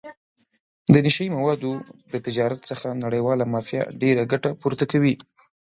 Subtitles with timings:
[0.93, 1.73] د نشه یي موادو
[2.11, 5.15] د تجارت څخه نړیواله مافیا ډېره ګټه پورته کوي.